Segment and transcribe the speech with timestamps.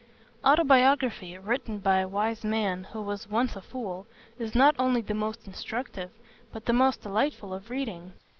[0.43, 4.07] Autobiography, written by a wise man who was once a fool,
[4.39, 6.09] is not only the most instructive,
[6.51, 8.11] but the most delightful of reading.